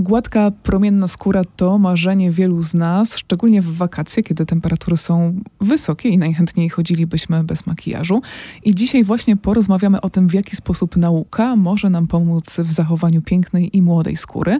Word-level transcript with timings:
Gładka, 0.00 0.50
promienna 0.50 1.08
skóra 1.08 1.42
to 1.56 1.78
marzenie 1.78 2.30
wielu 2.30 2.62
z 2.62 2.74
nas, 2.74 3.16
szczególnie 3.16 3.62
w 3.62 3.76
wakacje, 3.76 4.22
kiedy 4.22 4.46
temperatury 4.46 4.96
są 4.96 5.40
wysokie 5.60 6.08
i 6.08 6.18
najchętniej 6.18 6.68
chodzilibyśmy 6.68 7.44
bez 7.44 7.66
makijażu. 7.66 8.22
I 8.64 8.74
dzisiaj 8.74 9.04
właśnie 9.04 9.36
porozmawiamy 9.36 10.00
o 10.00 10.10
tym, 10.10 10.28
w 10.28 10.34
jaki 10.34 10.56
sposób 10.56 10.96
nauka 10.96 11.56
może 11.56 11.90
nam 11.90 12.06
pomóc 12.06 12.56
w 12.58 12.72
zachowaniu 12.72 13.22
pięknej 13.22 13.76
i 13.76 13.82
młodej 13.82 14.16
skóry. 14.16 14.58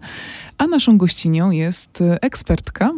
A 0.59 0.67
naszą 0.67 0.99
gościnią 0.99 1.51
jest 1.51 1.99
ekspertka, 2.21 2.91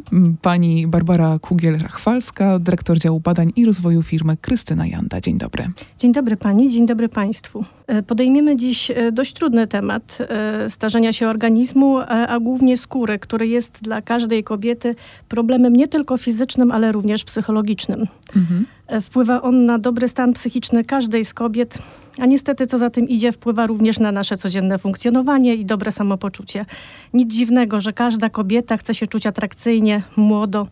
pani 0.42 0.86
Barbara 0.86 1.36
Kugiel-Rachwalska, 1.36 2.60
dyrektor 2.60 2.98
działu 2.98 3.20
badań 3.20 3.52
i 3.56 3.64
rozwoju 3.64 4.02
firmy 4.02 4.36
Krystyna 4.36 4.86
Janda. 4.86 5.20
Dzień 5.20 5.38
dobry. 5.38 5.66
Dzień 5.98 6.12
dobry 6.12 6.36
pani, 6.36 6.70
dzień 6.70 6.86
dobry 6.86 7.08
państwu. 7.08 7.64
E, 7.90 8.02
podejmiemy 8.02 8.56
dziś 8.56 8.90
e, 8.90 9.12
dość 9.12 9.32
trudny 9.32 9.66
temat 9.66 10.18
e, 10.20 10.70
starzenia 10.70 11.12
się 11.12 11.28
organizmu, 11.28 11.98
a 12.30 12.40
głównie 12.40 12.76
skóry, 12.76 13.18
który 13.18 13.46
jest 13.46 13.82
dla 13.82 14.02
każdej 14.02 14.44
kobiety 14.44 14.94
problemem 15.28 15.76
nie 15.76 15.88
tylko 15.88 16.16
fizycznym, 16.16 16.72
ale 16.72 16.92
również 16.92 17.24
psychologicznym. 17.24 18.06
Mhm. 18.36 18.66
Wpływa 19.02 19.42
on 19.42 19.64
na 19.64 19.78
dobry 19.78 20.08
stan 20.08 20.32
psychiczny 20.32 20.84
każdej 20.84 21.24
z 21.24 21.34
kobiet, 21.34 21.78
a 22.18 22.26
niestety 22.26 22.66
co 22.66 22.78
za 22.78 22.90
tym 22.90 23.08
idzie, 23.08 23.32
wpływa 23.32 23.66
również 23.66 23.98
na 23.98 24.12
nasze 24.12 24.36
codzienne 24.36 24.78
funkcjonowanie 24.78 25.54
i 25.54 25.64
dobre 25.64 25.92
samopoczucie. 25.92 26.66
Nic 27.14 27.34
dziwnego, 27.34 27.80
że 27.80 27.92
każda 27.92 28.30
kobieta 28.30 28.76
chce 28.76 28.94
się 28.94 29.06
czuć 29.06 29.26
atrakcyjnie, 29.26 30.02
młodo. 30.16 30.66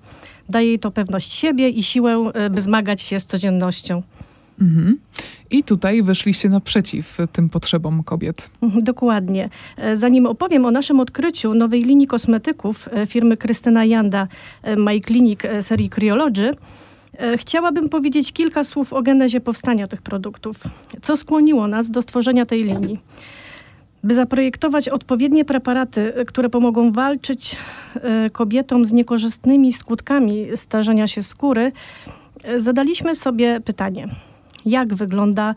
Daje 0.48 0.66
jej 0.66 0.78
to 0.78 0.90
pewność 0.90 1.32
siebie 1.32 1.68
i 1.68 1.82
siłę, 1.82 2.30
by 2.50 2.60
zmagać 2.60 3.02
się 3.02 3.20
z 3.20 3.26
codziennością. 3.26 4.02
Mhm. 4.60 4.98
I 5.50 5.62
tutaj 5.62 6.02
wyszliście 6.02 6.48
naprzeciw 6.48 7.18
tym 7.32 7.48
potrzebom 7.48 8.02
kobiet. 8.02 8.50
Mhm, 8.62 8.84
dokładnie. 8.84 9.48
E, 9.76 9.96
zanim 9.96 10.26
opowiem 10.26 10.64
o 10.64 10.70
naszym 10.70 11.00
odkryciu 11.00 11.54
nowej 11.54 11.82
linii 11.82 12.06
kosmetyków 12.06 12.88
e, 12.92 13.06
firmy 13.06 13.36
Krystyna 13.36 13.84
Janda, 13.84 14.28
e, 14.62 14.76
My 14.76 15.00
Clinic 15.00 15.40
serii 15.60 15.90
Kryology, 15.90 16.54
chciałabym 17.36 17.88
powiedzieć 17.88 18.32
kilka 18.32 18.64
słów 18.64 18.92
o 18.92 19.02
genezie 19.02 19.40
powstania 19.40 19.86
tych 19.86 20.02
produktów. 20.02 20.56
Co 21.02 21.16
skłoniło 21.16 21.68
nas 21.68 21.90
do 21.90 22.02
stworzenia 22.02 22.46
tej 22.46 22.62
linii? 22.62 22.98
By 24.04 24.14
zaprojektować 24.14 24.88
odpowiednie 24.88 25.44
preparaty, 25.44 26.12
które 26.26 26.48
pomogą 26.48 26.92
walczyć 26.92 27.56
kobietom 28.32 28.86
z 28.86 28.92
niekorzystnymi 28.92 29.72
skutkami 29.72 30.46
starzenia 30.54 31.06
się 31.06 31.22
skóry, 31.22 31.72
zadaliśmy 32.58 33.14
sobie 33.14 33.60
pytanie– 33.60 34.08
jak 34.66 34.94
wygląda 34.94 35.54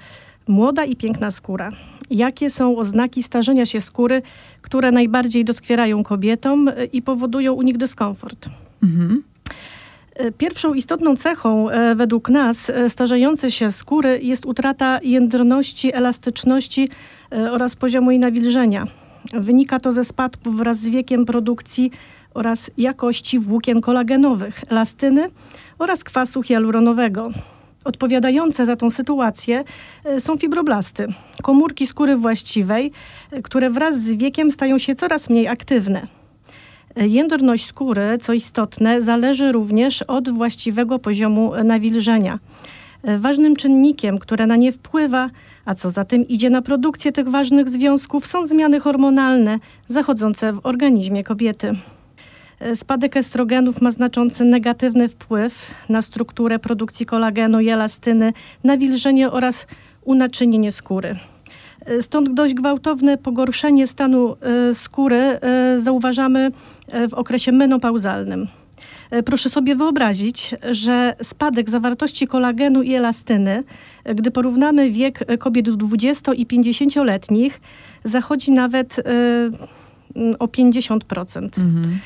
młoda 0.48 0.86
i 0.86 0.96
piękna 0.96 1.32
skóra. 1.32 1.72
Jakie 2.10 2.50
są 2.50 2.78
oznaki 2.78 3.24
starzenia 3.24 3.66
się 3.66 3.82
skóry, 3.82 4.22
które 4.62 4.92
najbardziej 4.92 5.46
doskwierają 5.46 6.04
kobietom 6.04 6.68
e, 6.68 6.86
i 6.86 7.02
powodują 7.02 7.54
u 7.54 7.62
nich 7.62 7.78
dyskomfort? 7.78 8.50
Mhm. 8.84 9.24
E, 10.16 10.32
pierwszą 10.32 10.74
istotną 10.74 11.16
cechą 11.16 11.70
e, 11.70 11.96
według 11.96 12.30
nas 12.30 12.72
starzejącej 12.88 13.52
się 13.52 13.72
skóry 13.72 14.20
jest 14.24 14.46
utrata 14.46 15.00
jędrności, 15.04 15.96
elastyczności 15.96 16.90
oraz 17.52 17.76
poziomu 17.76 18.12
jej 18.12 18.20
nawilżenia. 18.20 18.88
Wynika 19.34 19.80
to 19.80 19.92
ze 19.92 20.06
spadku 20.06 20.52
wraz 20.52 20.78
z 20.78 20.90
wiekiem 20.90 21.26
produkcji 21.26 21.92
oraz 22.34 22.72
jakości 22.78 23.40
włókien 23.40 23.82
kolagenowych, 23.82 24.64
elastyny 24.70 25.30
oraz 25.80 26.04
kwasu 26.04 26.44
hialuronowego. 26.44 27.32
Odpowiadające 27.86 28.66
za 28.66 28.76
tą 28.76 28.90
sytuację 28.90 29.64
e, 30.06 30.20
są 30.20 30.38
fibroblasty, 30.38 31.08
komórki 31.42 31.88
skóry 31.88 32.16
właściwej, 32.16 32.92
e, 33.32 33.42
które 33.42 33.70
wraz 33.70 34.00
z 34.00 34.12
wiekiem 34.12 34.52
stają 34.52 34.78
się 34.78 34.96
coraz 34.96 35.30
mniej 35.30 35.48
aktywne. 35.48 36.08
E, 36.96 37.08
jędrność 37.08 37.68
skóry, 37.68 38.18
co 38.22 38.34
istotne, 38.34 39.02
zależy 39.02 39.52
również 39.52 40.02
od 40.02 40.30
właściwego 40.30 41.00
poziomu 41.00 41.52
nawilżenia. 41.64 42.40
Ważnym 43.18 43.56
czynnikiem, 43.56 44.20
które 44.20 44.48
na 44.48 44.56
nie 44.56 44.72
wpływa, 44.72 45.30
a 45.66 45.76
co 45.76 45.92
za 45.92 46.06
tym 46.06 46.28
idzie 46.28 46.50
na 46.50 46.62
produkcję 46.62 47.12
tych 47.12 47.28
ważnych 47.28 47.70
związków, 47.70 48.28
są 48.28 48.48
zmiany 48.48 48.80
hormonalne 48.80 49.60
zachodzące 49.88 50.54
w 50.54 50.60
organizmie 50.64 51.24
kobiety. 51.24 51.76
Spadek 52.76 53.18
estrogenów 53.18 53.82
ma 53.82 53.92
znaczący 53.92 54.46
negatywny 54.46 55.10
wpływ 55.10 55.72
na 55.90 56.02
strukturę 56.02 56.60
produkcji 56.60 57.06
kolagenu 57.06 57.60
i 57.60 57.70
elastyny, 57.70 58.34
nawilżenie 58.64 59.32
oraz 59.32 59.68
unaczynienie 60.06 60.72
skóry. 60.72 61.16
Stąd 62.02 62.34
dość 62.34 62.54
gwałtowne 62.54 63.18
pogorszenie 63.18 63.88
stanu 63.88 64.36
e, 64.42 64.74
skóry 64.74 65.18
e, 65.18 65.40
zauważamy 65.80 66.52
e, 66.88 67.08
w 67.08 67.14
okresie 67.14 67.52
menopauzalnym. 67.52 68.48
Proszę 69.26 69.50
sobie 69.50 69.76
wyobrazić, 69.76 70.56
że 70.72 71.16
spadek 71.24 71.70
zawartości 71.70 72.28
kolagenu 72.28 72.82
i 72.82 72.94
elastyny, 72.94 73.64
gdy 74.16 74.32
porównamy 74.32 74.92
wiek 74.92 75.38
kobiet 75.40 75.70
20 75.70 76.34
i 76.34 76.46
50-letnich, 76.46 77.62
zachodzi 78.04 78.52
nawet 78.52 78.96
o 80.40 80.46
50%. 80.46 81.40
Mhm. 81.44 82.00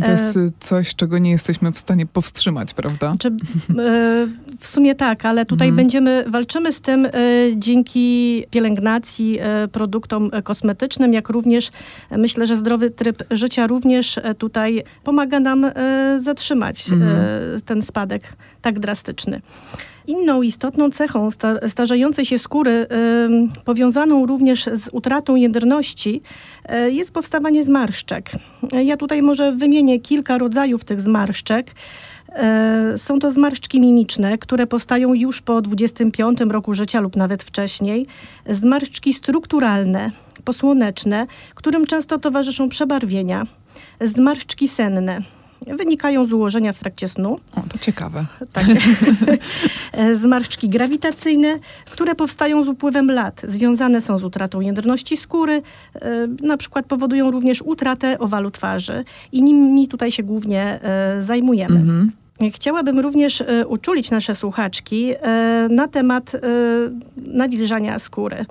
To 0.00 0.10
jest 0.10 0.36
e, 0.36 0.40
coś, 0.60 0.94
czego 0.94 1.18
nie 1.18 1.30
jesteśmy 1.30 1.72
w 1.72 1.78
stanie 1.78 2.06
powstrzymać, 2.06 2.74
prawda? 2.74 3.14
E, 3.78 4.26
w 4.60 4.66
sumie 4.66 4.94
tak, 4.94 5.24
ale 5.24 5.46
tutaj 5.46 5.68
mhm. 5.68 5.76
będziemy, 5.76 6.24
walczymy 6.28 6.72
z 6.72 6.80
tym 6.80 7.06
e, 7.06 7.10
dzięki 7.56 8.44
pielęgnacji, 8.50 9.38
produktom 9.72 10.30
kosmetycznym, 10.44 11.12
jak 11.12 11.28
również 11.28 11.70
myślę, 12.10 12.46
że 12.46 12.56
zdrowy 12.56 12.90
tryb 12.90 13.22
życia 13.30 13.66
również 13.66 14.20
tutaj 14.38 14.84
pomaga 15.04 15.40
nam 15.40 15.66
zatrzymać 16.18 16.90
mhm. 16.90 17.16
ten 17.64 17.82
spadek 17.82 18.22
tak 18.62 18.78
drastyczny. 18.78 19.40
Inną 20.06 20.42
istotną 20.42 20.90
cechą 20.90 21.28
starzejącej 21.68 22.24
się 22.24 22.38
skóry, 22.38 22.86
powiązaną 23.64 24.26
również 24.26 24.64
z 24.64 24.88
utratą 24.92 25.36
jędrności, 25.36 26.22
e, 26.64 26.90
jest 26.90 27.12
powstawanie 27.12 27.64
zmarszczek. 27.64 28.30
Ja 28.84 28.96
tutaj 28.96 29.22
może 29.22 29.52
wymienię 29.52 30.00
kilka 30.00 30.38
rodzajów 30.38 30.84
tych 30.84 31.00
zmarszczek. 31.00 31.74
E, 32.28 32.98
są 32.98 33.18
to 33.18 33.30
zmarszczki 33.30 33.80
mimiczne, 33.80 34.38
które 34.38 34.66
powstają 34.66 35.14
już 35.14 35.40
po 35.40 35.62
25 35.62 36.40
roku 36.50 36.74
życia 36.74 37.00
lub 37.00 37.16
nawet 37.16 37.42
wcześniej. 37.42 38.06
Zmarszczki 38.48 39.14
strukturalne, 39.14 40.10
posłoneczne, 40.44 41.26
którym 41.54 41.86
często 41.86 42.18
towarzyszą 42.18 42.68
przebarwienia. 42.68 43.46
Zmarszczki 44.00 44.68
senne 44.68 45.20
wynikają 45.78 46.26
z 46.26 46.32
ułożenia 46.32 46.72
w 46.72 46.78
trakcie 46.78 47.08
snu. 47.08 47.38
O, 47.56 47.60
to 47.68 47.78
ciekawe. 47.78 48.26
Tak. 48.52 48.64
Zmarszczki 50.22 50.68
grawitacyjne, 50.68 51.58
które 51.90 52.14
powstają 52.14 52.64
z 52.64 52.68
upływem 52.68 53.10
lat. 53.10 53.42
Związane 53.48 54.00
są 54.00 54.18
z 54.18 54.24
utratą 54.24 54.60
jędrności 54.60 55.16
skóry, 55.16 55.62
e, 55.94 56.26
na 56.42 56.56
przykład 56.56 56.86
powodują 56.86 57.30
również 57.30 57.62
utratę 57.62 58.18
owalu 58.18 58.50
twarzy 58.50 59.04
i 59.32 59.42
nimi 59.42 59.88
tutaj 59.88 60.12
się 60.12 60.22
głównie 60.22 60.80
e, 60.82 61.22
zajmujemy. 61.22 61.76
Mhm. 61.76 62.12
Chciałabym 62.52 63.00
również 63.00 63.40
e, 63.40 63.66
uczulić 63.66 64.10
nasze 64.10 64.34
słuchaczki 64.34 65.14
na 65.70 65.88
temat 65.88 66.32
nawilżania 67.16 67.98
skóry. 67.98 68.46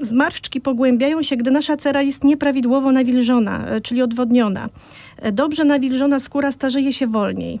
Zmarszczki 0.00 0.60
pogłębiają 0.60 1.22
się, 1.22 1.36
gdy 1.36 1.50
nasza 1.50 1.76
cera 1.76 2.02
jest 2.02 2.24
nieprawidłowo 2.24 2.92
nawilżona, 2.92 3.66
e, 3.66 3.80
czyli 3.80 4.02
odwodniona. 4.02 4.68
E, 5.16 5.32
dobrze 5.32 5.64
nawilżona 5.64 6.18
skóra 6.18 6.52
starzeje 6.52 6.92
się 6.92 7.06
wolniej. 7.06 7.60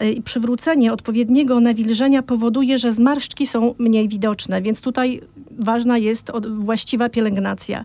E, 0.00 0.10
I 0.10 0.22
przywrócenie 0.22 0.92
odpowiedniego 0.92 1.60
nawilżenia 1.60 2.22
powoduje, 2.22 2.78
że 2.78 2.92
zmarszczki 2.92 3.46
są 3.46 3.74
mniej 3.78 4.08
widoczne, 4.08 4.62
więc 4.62 4.80
tutaj 4.80 5.20
ważna 5.58 5.98
jest 5.98 6.32
właściwa 6.58 7.08
pielęgnacja. 7.08 7.84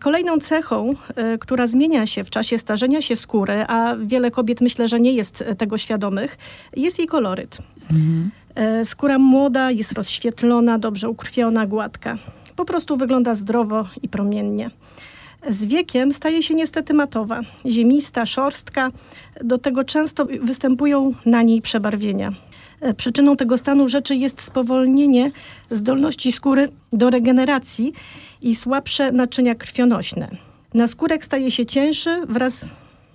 Kolejną 0.00 0.38
cechą, 0.38 0.94
która 1.40 1.66
zmienia 1.66 2.06
się 2.06 2.24
w 2.24 2.30
czasie 2.30 2.58
starzenia 2.58 3.02
się 3.02 3.16
skóry, 3.16 3.64
a 3.68 3.96
wiele 3.96 4.30
kobiet 4.30 4.60
myślę, 4.60 4.88
że 4.88 5.00
nie 5.00 5.12
jest 5.12 5.44
tego 5.58 5.78
świadomych, 5.78 6.38
jest 6.76 6.98
jej 6.98 7.08
koloryt. 7.08 7.58
Mhm. 7.90 8.30
Skóra 8.84 9.18
młoda 9.18 9.70
jest 9.70 9.92
rozświetlona, 9.92 10.78
dobrze 10.78 11.08
ukrwiona, 11.08 11.66
gładka 11.66 12.18
po 12.56 12.64
prostu 12.64 12.96
wygląda 12.96 13.34
zdrowo 13.34 13.88
i 14.02 14.08
promiennie. 14.08 14.70
Z 15.48 15.64
wiekiem 15.64 16.12
staje 16.12 16.42
się 16.42 16.54
niestety 16.54 16.94
matowa, 16.94 17.40
ziemista, 17.66 18.26
szorstka. 18.26 18.90
Do 19.44 19.58
tego 19.58 19.84
często 19.84 20.26
występują 20.40 21.12
na 21.26 21.42
niej 21.42 21.62
przebarwienia. 21.62 22.32
E, 22.80 22.94
przyczyną 22.94 23.36
tego 23.36 23.58
stanu 23.58 23.88
rzeczy 23.88 24.16
jest 24.16 24.40
spowolnienie 24.40 25.30
zdolności 25.70 26.32
skóry 26.32 26.68
do 26.92 27.10
regeneracji 27.10 27.92
i 28.42 28.54
słabsze 28.54 29.12
naczynia 29.12 29.54
krwionośne. 29.54 30.28
Naskórek 30.74 31.24
staje 31.24 31.50
się 31.50 31.66
cięższy 31.66 32.22
wraz 32.28 32.64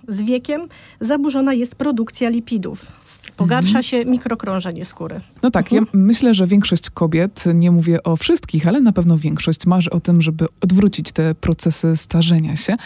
z 0.08 0.22
wiekiem, 0.22 0.68
zaburzona 1.00 1.54
jest 1.54 1.74
produkcja 1.74 2.28
lipidów. 2.28 3.01
Pogarsza 3.36 3.68
mhm. 3.68 3.84
się 3.84 4.04
mikrokrążenie 4.04 4.84
skóry. 4.84 5.20
No 5.42 5.50
tak, 5.50 5.72
mhm. 5.72 5.86
ja 5.92 6.00
myślę, 6.00 6.34
że 6.34 6.46
większość 6.46 6.90
kobiet, 6.90 7.44
nie 7.54 7.70
mówię 7.70 8.02
o 8.02 8.16
wszystkich, 8.16 8.66
ale 8.66 8.80
na 8.80 8.92
pewno 8.92 9.18
większość 9.18 9.66
marzy 9.66 9.90
o 9.90 10.00
tym, 10.00 10.22
żeby 10.22 10.46
odwrócić 10.60 11.12
te 11.12 11.34
procesy 11.34 11.96
starzenia 11.96 12.56
się. 12.56 12.76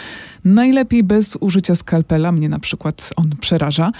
Najlepiej 0.44 1.04
bez 1.04 1.36
użycia 1.40 1.74
skalpela, 1.74 2.32
mnie 2.32 2.48
na 2.48 2.58
przykład 2.58 3.10
on 3.16 3.30
przeraża. 3.40 3.92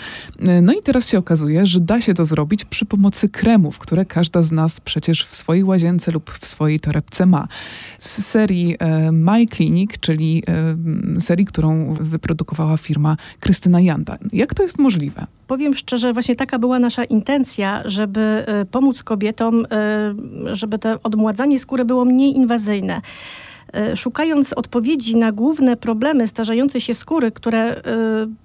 No 0.62 0.73
i 0.73 0.83
teraz 0.85 1.09
się 1.09 1.19
okazuje, 1.19 1.67
że 1.67 1.81
da 1.81 2.00
się 2.00 2.15
to 2.15 2.25
zrobić 2.25 2.65
przy 2.65 2.85
pomocy 2.85 3.29
kremów, 3.29 3.79
które 3.79 4.05
każda 4.05 4.43
z 4.43 4.53
nas 4.53 4.81
przecież 4.81 5.25
w 5.25 5.37
swojej 5.37 5.65
łazience 5.65 6.12
lub 6.12 6.31
w 6.41 6.47
swojej 6.47 6.81
torebce 6.81 7.27
ma. 7.27 7.49
Z 7.99 8.27
serii 8.27 8.77
e, 8.79 9.12
My 9.12 9.47
Clinic, 9.47 9.91
czyli 10.00 10.43
e, 11.17 11.21
serii, 11.21 11.47
którą 11.47 11.94
wyprodukowała 11.94 12.77
firma 12.77 13.17
Krystyna 13.41 13.81
Janda. 13.81 14.19
Jak 14.32 14.55
to 14.55 14.62
jest 14.62 14.79
możliwe? 14.79 15.27
Powiem 15.46 15.75
szczerze, 15.75 16.12
właśnie 16.12 16.37
taka 16.37 16.58
była 16.58 16.78
nasza 16.78 17.04
intencja, 17.04 17.82
żeby 17.84 18.20
e, 18.20 18.64
pomóc 18.64 19.02
kobietom, 19.02 19.66
e, 19.70 20.56
żeby 20.56 20.78
to 20.78 20.98
odmładzanie 21.02 21.58
skóry 21.58 21.84
było 21.84 22.04
mniej 22.04 22.37
inwazyjne. 22.37 23.00
E, 23.72 23.96
szukając 23.96 24.52
odpowiedzi 24.52 25.16
na 25.16 25.32
główne 25.32 25.76
problemy 25.76 26.26
starzejącej 26.26 26.81
się 26.81 26.94
skóry, 26.94 27.32
które 27.32 27.82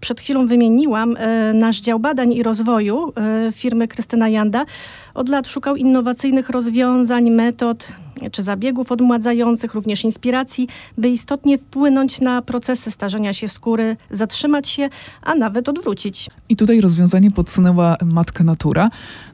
przed 0.01 0.21
chwilą 0.21 0.47
wymieniłam, 0.47 1.17
nasz 1.53 1.81
dział 1.81 1.99
badań 1.99 2.33
i 2.33 2.43
rozwoju 2.43 3.13
firmy 3.51 3.87
Krystyna 3.87 4.29
Janda 4.29 4.65
od 5.13 5.29
lat 5.29 5.47
szukał 5.47 5.75
innowacyjnych 5.75 6.49
rozwiązań, 6.49 7.29
metod, 7.29 7.87
czy 8.31 8.43
zabiegów 8.43 8.91
odmładzających, 8.91 9.73
również 9.73 10.03
inspiracji, 10.03 10.67
by 10.97 11.09
istotnie 11.09 11.57
wpłynąć 11.57 12.21
na 12.21 12.41
procesy 12.41 12.91
starzenia 12.91 13.33
się 13.33 13.47
skóry, 13.47 13.97
zatrzymać 14.11 14.69
się, 14.69 14.89
a 15.21 15.35
nawet 15.35 15.69
odwrócić. 15.69 16.29
I 16.49 16.55
tutaj 16.55 16.81
rozwiązanie 16.81 17.31
podsunęła 17.31 17.97
matka 18.05 18.43
natura, 18.43 18.89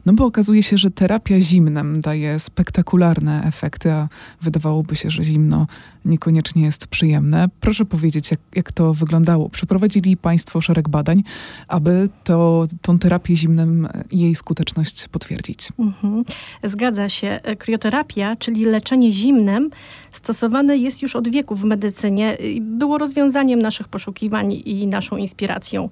no 0.08 0.14
bo 0.14 0.24
okazuje 0.24 0.62
się, 0.62 0.78
że 0.78 0.90
terapia 0.90 1.40
zimnem 1.40 2.00
daje 2.00 2.38
spektakularne 2.38 3.44
efekty, 3.44 3.92
a 3.92 4.08
wydawałoby 4.42 4.96
się, 4.96 5.10
że 5.10 5.22
zimno 5.22 5.66
niekoniecznie 6.04 6.62
jest 6.62 6.86
przyjemne. 6.86 7.48
Proszę 7.60 7.84
powiedzieć, 7.84 8.30
jak, 8.30 8.40
jak 8.54 8.72
to 8.72 8.94
wyglądało. 8.94 9.48
Przeprowadzili 9.48 10.16
Państwo 10.16 10.60
szereg 10.60 10.88
badań, 10.88 11.22
aby 11.68 12.08
to, 12.24 12.66
tą 12.82 12.98
terapię 12.98 13.36
zimnem 13.36 13.88
i 14.10 14.18
jej 14.18 14.34
skuteczność 14.34 15.08
potwierdzić. 15.08 15.68
Mhm. 15.78 16.24
Zgadza 16.62 17.08
się. 17.08 17.40
Krioterapia, 17.58 18.36
czyli 18.36 18.64
leczenie 18.64 19.12
zimnem, 19.12 19.70
stosowane 20.12 20.76
jest 20.76 21.02
już 21.02 21.16
od 21.16 21.28
wieków 21.28 21.60
w 21.60 21.64
medycynie. 21.64 22.38
Było 22.60 22.98
rozwiązaniem 22.98 23.62
naszych 23.62 23.88
poszukiwań 23.88 24.52
i 24.64 24.86
naszą 24.86 25.16
inspiracją. 25.16 25.88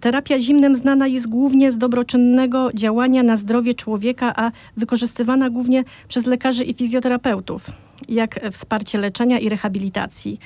Terapia 0.00 0.40
zimnem 0.40 0.76
znana 0.76 1.06
jest 1.06 1.26
głównie 1.26 1.72
z 1.72 1.78
dobroczynnego 1.78 2.70
działania 2.74 3.22
na 3.22 3.36
zdrowie 3.46 3.74
człowieka, 3.74 4.32
a 4.36 4.50
wykorzystywana 4.76 5.50
głównie 5.50 5.84
przez 6.08 6.26
lekarzy 6.26 6.64
i 6.64 6.74
fizjoterapeutów, 6.74 7.70
jak 8.08 8.40
wsparcie 8.52 8.98
leczenia 8.98 9.38
i 9.38 9.48
rehabilitacji. 9.48 10.38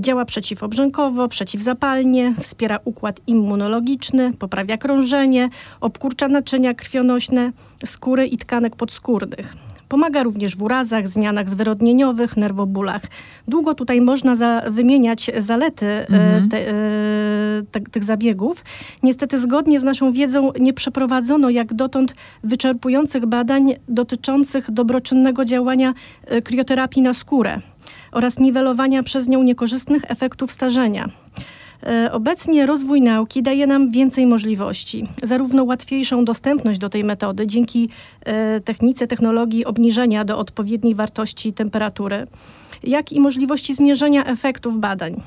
Działa 0.00 0.24
przeciwobrzękowo, 0.24 1.28
przeciwzapalnie, 1.28 2.34
wspiera 2.42 2.78
układ 2.84 3.20
immunologiczny, 3.26 4.32
poprawia 4.32 4.76
krążenie, 4.78 5.48
obkurcza 5.80 6.28
naczynia 6.28 6.74
krwionośne, 6.74 7.52
skóry 7.84 8.26
i 8.26 8.38
tkanek 8.38 8.76
podskórnych. 8.76 9.63
Pomaga 9.88 10.22
również 10.22 10.56
w 10.56 10.62
urazach, 10.62 11.08
zmianach 11.08 11.48
zwyrodnieniowych, 11.48 12.36
nerwobólach. 12.36 13.02
Długo 13.48 13.74
tutaj 13.74 14.00
można 14.00 14.34
za, 14.34 14.62
wymieniać 14.70 15.30
zalety 15.38 15.86
e, 15.86 16.06
mhm. 16.08 16.48
te, 16.48 16.68
e, 16.68 16.72
te, 17.70 17.80
tych 17.80 18.04
zabiegów. 18.04 18.64
Niestety 19.02 19.38
zgodnie 19.40 19.80
z 19.80 19.82
naszą 19.82 20.12
wiedzą 20.12 20.52
nie 20.60 20.72
przeprowadzono 20.72 21.50
jak 21.50 21.74
dotąd 21.74 22.14
wyczerpujących 22.44 23.26
badań 23.26 23.74
dotyczących 23.88 24.70
dobroczynnego 24.70 25.44
działania 25.44 25.94
e, 26.26 26.42
krioterapii 26.42 27.02
na 27.02 27.12
skórę 27.12 27.60
oraz 28.12 28.38
niwelowania 28.38 29.02
przez 29.02 29.28
nią 29.28 29.42
niekorzystnych 29.42 30.02
efektów 30.10 30.52
starzenia. 30.52 31.08
E, 31.86 32.12
obecnie 32.12 32.66
rozwój 32.66 33.02
nauki 33.02 33.42
daje 33.42 33.66
nam 33.66 33.90
więcej 33.90 34.26
możliwości, 34.26 35.08
zarówno 35.22 35.64
łatwiejszą 35.64 36.24
dostępność 36.24 36.78
do 36.78 36.88
tej 36.88 37.04
metody 37.04 37.46
dzięki 37.46 37.88
e, 38.24 38.60
technice, 38.60 39.06
technologii 39.06 39.64
obniżenia 39.64 40.24
do 40.24 40.38
odpowiedniej 40.38 40.94
wartości 40.94 41.52
temperatury, 41.52 42.26
jak 42.82 43.12
i 43.12 43.20
możliwości 43.20 43.74
zmierzenia 43.74 44.24
efektów 44.24 44.80
badań. 44.80 45.22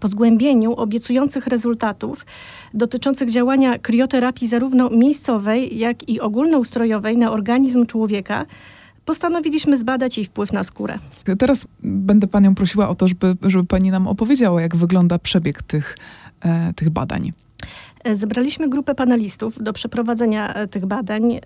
Po 0.00 0.08
zgłębieniu 0.08 0.72
obiecujących 0.72 1.46
rezultatów 1.46 2.26
dotyczących 2.74 3.30
działania 3.30 3.78
krioterapii 3.78 4.48
zarówno 4.48 4.90
miejscowej, 4.90 5.78
jak 5.78 6.08
i 6.08 6.20
ogólnoustrojowej 6.20 7.18
na 7.18 7.32
organizm 7.32 7.86
człowieka, 7.86 8.46
postanowiliśmy 9.08 9.76
zbadać 9.76 10.16
jej 10.16 10.26
wpływ 10.26 10.52
na 10.52 10.62
skórę. 10.62 10.98
Teraz 11.38 11.66
będę 11.82 12.26
panią 12.26 12.54
prosiła 12.54 12.88
o 12.88 12.94
to, 12.94 13.08
żeby, 13.08 13.36
żeby 13.42 13.64
pani 13.64 13.90
nam 13.90 14.08
opowiedziała, 14.08 14.62
jak 14.62 14.76
wygląda 14.76 15.18
przebieg 15.18 15.62
tych, 15.62 15.96
e, 16.40 16.72
tych 16.76 16.90
badań. 16.90 17.32
E, 18.04 18.14
zebraliśmy 18.14 18.68
grupę 18.68 18.94
panelistów 18.94 19.62
do 19.62 19.72
przeprowadzenia 19.72 20.54
e, 20.54 20.66
tych 20.66 20.86
badań. 20.86 21.32
E, 21.34 21.40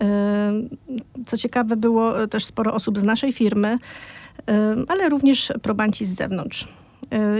co 1.26 1.36
ciekawe, 1.36 1.76
było 1.76 2.26
też 2.26 2.44
sporo 2.44 2.74
osób 2.74 2.98
z 2.98 3.02
naszej 3.02 3.32
firmy, 3.32 3.78
ale 4.88 5.08
również 5.08 5.52
probanci 5.62 6.06
z 6.06 6.14
zewnątrz. 6.14 6.68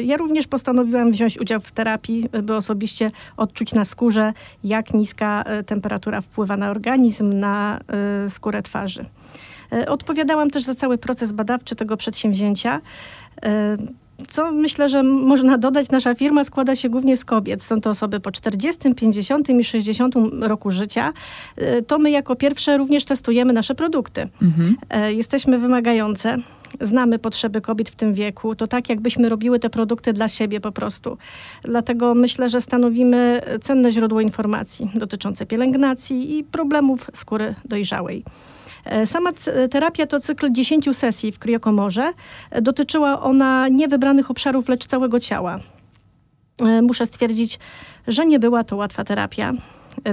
Ja 0.05 0.17
również 0.17 0.47
postanowiłam 0.47 1.13
wziąć 1.13 1.41
udział 1.41 1.61
w 1.61 1.73
terapii, 1.73 2.29
by 2.43 2.57
osobiście 2.57 3.11
odczuć 3.37 3.75
na 3.75 3.85
skórze, 3.85 4.33
jak 4.65 4.95
niska 4.95 5.45
temperatura 5.67 6.21
wpływa 6.21 6.57
na 6.57 6.71
organizm, 6.71 7.33
na 7.33 7.81
skórę 8.29 8.63
twarzy. 8.63 9.05
E, 9.73 9.89
odpowiadałam 9.89 10.51
też 10.51 10.65
za 10.65 10.75
cały 10.75 10.99
proces 10.99 11.33
badawczy 11.33 11.77
tego 11.77 11.97
przedsięwzięcia. 11.97 12.81
E, 13.43 13.77
co 14.29 14.53
myślę, 14.53 14.89
że 14.89 15.03
można 15.03 15.59
dodać, 15.59 15.91
nasza 15.91 16.15
firma 16.15 16.45
składa 16.45 16.77
się 16.77 16.89
głównie 16.89 17.17
z 17.17 17.25
kobiet. 17.25 17.63
Są 17.63 17.81
to 17.81 17.91
osoby 17.91 18.21
po 18.21 18.33
40, 18.33 18.95
50 18.95 19.49
i 19.49 19.65
60 19.65 20.15
roku 20.41 20.71
życia. 20.71 21.13
E, 21.57 21.83
to 21.83 21.99
my 21.99 22.11
jako 22.11 22.37
pierwsze 22.37 22.79
również 22.79 23.05
testujemy 23.05 23.53
nasze 23.53 23.75
produkty. 23.75 24.29
Mhm. 24.43 24.77
Jesteśmy 25.17 25.59
wymagające. 25.59 26.37
Znamy 26.81 27.19
potrzeby 27.19 27.61
kobiet 27.61 27.91
w 27.91 27.95
tym 27.95 28.13
wieku. 28.13 28.55
To 28.55 28.67
tak, 28.67 28.89
jakbyśmy 28.89 29.29
robiły 29.29 29.59
te 29.59 29.71
produkty 29.71 30.13
dla 30.13 30.29
siebie 30.29 30.61
po 30.61 30.73
prostu. 30.73 31.19
Dlatego 31.63 32.15
myślę, 32.15 32.49
że 32.49 32.61
stanowimy 32.61 33.41
cenne 33.61 33.93
źródło 33.93 34.21
informacji 34.21 34.91
dotyczące 34.95 35.47
pielęgnacji 35.47 36.39
i 36.39 36.45
problemów 36.45 37.11
skóry 37.15 37.55
dojrzałej. 37.65 38.25
E, 38.85 39.07
sama 39.07 39.31
terapia 39.71 40.07
to 40.07 40.21
cykl 40.21 40.51
10 40.53 40.97
sesji 40.97 41.33
w 41.33 41.39
kriokomorze. 41.39 42.13
E, 42.51 42.63
dotyczyła 42.63 43.23
ona 43.23 43.69
nie 43.69 43.89
wybranych 43.89 44.31
obszarów, 44.31 44.69
lecz 44.69 44.87
całego 44.87 45.21
ciała. 45.21 45.59
E, 46.61 46.83
muszę 46.83 47.07
stwierdzić, 47.07 47.59
że 48.09 48.27
nie 48.27 48.39
była 48.39 48.65
to 48.65 48.77
łatwa 48.77 49.05
terapia. 49.05 49.53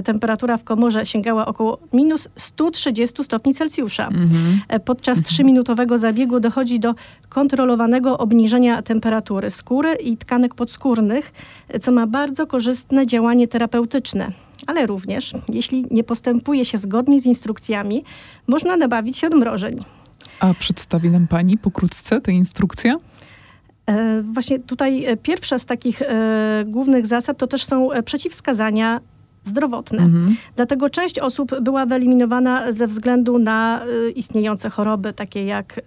Temperatura 0.04 0.56
w 0.56 0.64
komorze 0.64 1.06
sięgała 1.06 1.46
około 1.46 1.78
minus 1.92 2.28
130 2.36 3.24
stopni 3.24 3.54
Celsjusza. 3.54 4.06
Mhm. 4.06 4.60
Podczas 4.84 5.18
mhm. 5.18 5.24
trzyminutowego 5.24 5.98
zabiegu 5.98 6.40
dochodzi 6.40 6.80
do 6.80 6.94
kontrolowanego 7.28 8.18
obniżenia 8.18 8.82
temperatury 8.82 9.50
skóry 9.50 9.94
i 9.94 10.16
tkanek 10.16 10.54
podskórnych, 10.54 11.32
co 11.82 11.92
ma 11.92 12.06
bardzo 12.06 12.46
korzystne 12.46 13.06
działanie 13.06 13.48
terapeutyczne 13.48 14.32
ale 14.66 14.86
również, 14.86 15.32
jeśli 15.48 15.86
nie 15.90 16.04
postępuje 16.04 16.64
się 16.64 16.78
zgodnie 16.78 17.20
z 17.20 17.26
instrukcjami, 17.26 18.04
można 18.46 18.76
nabawić 18.76 19.18
się 19.18 19.26
odmrożeń. 19.26 19.84
A 20.40 20.54
przedstawi 20.54 21.10
nam 21.10 21.26
Pani 21.26 21.58
pokrótce 21.58 22.20
tę 22.20 22.32
instrukcję? 22.32 22.96
E, 23.86 24.22
właśnie 24.22 24.58
tutaj 24.58 25.04
e, 25.04 25.16
pierwsza 25.16 25.58
z 25.58 25.64
takich 25.64 26.02
e, 26.02 26.64
głównych 26.66 27.06
zasad 27.06 27.38
to 27.38 27.46
też 27.46 27.64
są 27.64 27.88
przeciwwskazania 28.04 29.00
zdrowotne. 29.50 30.02
Mhm. 30.02 30.36
Dlatego 30.56 30.90
część 30.90 31.18
osób 31.18 31.60
była 31.60 31.86
wyeliminowana 31.86 32.72
ze 32.72 32.86
względu 32.86 33.38
na 33.38 33.80
y, 33.86 34.10
istniejące 34.10 34.70
choroby, 34.70 35.12
takie 35.12 35.44
jak 35.44 35.78
y, 35.78 35.82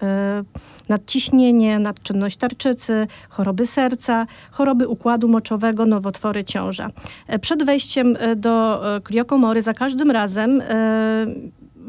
nadciśnienie, 0.89 1.79
nadczynność 1.79 2.37
tarczycy, 2.37 3.07
choroby 3.29 3.65
serca, 3.65 4.27
choroby 4.51 4.87
układu 4.87 5.27
moczowego, 5.27 5.85
nowotwory 5.85 6.43
ciąża. 6.43 6.89
E, 7.27 7.39
przed 7.39 7.63
wejściem 7.63 8.17
e, 8.19 8.35
do 8.35 8.95
e, 8.95 9.01
kriokomory 9.01 9.61
za 9.61 9.73
każdym 9.73 10.11
razem 10.11 10.61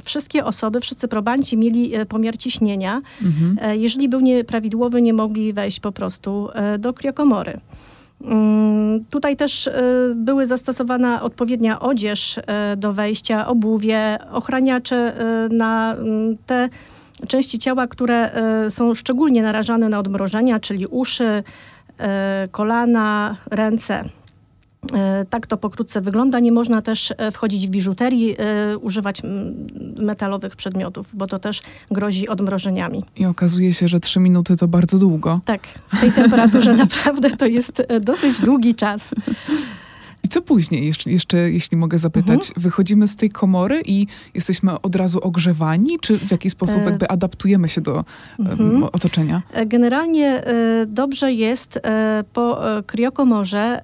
wszystkie 0.04 0.44
osoby, 0.44 0.80
wszyscy 0.80 1.08
probanci 1.08 1.56
mieli 1.56 1.92
pomiar 2.08 2.38
ciśnienia. 2.38 3.02
Mhm. 3.22 3.80
Jeżeli 3.80 4.08
był 4.08 4.20
nieprawidłowy, 4.20 5.02
nie 5.02 5.12
mogli 5.12 5.52
wejść 5.52 5.80
po 5.80 5.92
prostu 5.92 6.48
do 6.78 6.92
kriokomory. 6.92 7.60
Tutaj 9.10 9.36
też 9.36 9.70
były 10.14 10.46
zastosowana 10.46 11.22
odpowiednia 11.22 11.80
odzież 11.80 12.40
do 12.76 12.92
wejścia, 12.92 13.46
obuwie, 13.46 14.18
ochraniacze 14.32 15.12
na 15.50 15.94
mm, 15.94 16.36
te 16.46 16.68
części 17.28 17.58
ciała, 17.58 17.86
które 17.86 18.30
są 18.70 18.94
szczególnie 18.94 19.42
narażane 19.42 19.88
na 19.88 19.98
odmrożenia, 19.98 20.60
czyli 20.60 20.86
uszy, 20.86 21.42
kolana, 22.50 23.36
ręce. 23.50 24.04
E, 24.94 25.24
tak 25.30 25.46
to 25.46 25.56
pokrótce 25.56 26.00
wygląda. 26.00 26.40
Nie 26.40 26.52
można 26.52 26.82
też 26.82 27.14
e, 27.16 27.30
wchodzić 27.30 27.66
w 27.66 27.70
biżuterii, 27.70 28.36
e, 28.38 28.78
używać 28.78 29.22
metalowych 29.98 30.56
przedmiotów, 30.56 31.06
bo 31.12 31.26
to 31.26 31.38
też 31.38 31.62
grozi 31.90 32.28
odmrożeniami. 32.28 33.04
I 33.16 33.26
okazuje 33.26 33.72
się, 33.72 33.88
że 33.88 34.00
trzy 34.00 34.20
minuty 34.20 34.56
to 34.56 34.68
bardzo 34.68 34.98
długo. 34.98 35.40
Tak, 35.44 35.60
w 35.88 36.00
tej 36.00 36.12
temperaturze 36.12 36.74
naprawdę 36.84 37.30
to 37.30 37.46
jest 37.46 37.82
dosyć 38.00 38.40
długi 38.40 38.74
czas. 38.74 39.14
I 40.24 40.28
co 40.28 40.42
później, 40.42 40.86
jeszcze, 40.86 41.10
jeszcze 41.10 41.36
jeśli 41.36 41.76
mogę 41.76 41.98
zapytać? 41.98 42.48
Mhm. 42.48 42.52
Wychodzimy 42.56 43.08
z 43.08 43.16
tej 43.16 43.30
komory 43.30 43.82
i 43.86 44.06
jesteśmy 44.34 44.80
od 44.80 44.96
razu 44.96 45.20
ogrzewani, 45.20 45.98
czy 46.00 46.18
w 46.18 46.30
jaki 46.30 46.50
sposób 46.50 46.84
jakby 46.84 47.08
adaptujemy 47.08 47.68
się 47.68 47.80
do 47.80 48.04
mhm. 48.38 48.84
otoczenia? 48.84 49.42
Generalnie 49.66 50.42
dobrze 50.86 51.32
jest 51.32 51.80
po 52.32 52.60
kriokomorze 52.86 53.80